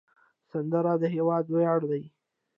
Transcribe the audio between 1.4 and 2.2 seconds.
ویاړ دی